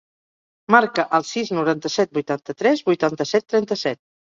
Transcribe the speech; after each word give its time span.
Marca 0.75 1.05
el 1.19 1.27
sis, 1.33 1.53
noranta-set, 1.59 2.13
vuitanta-tres, 2.21 2.87
vuitanta-set, 2.93 3.51
trenta-set. 3.57 4.07